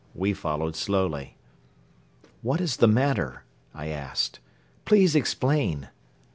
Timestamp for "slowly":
0.75-1.37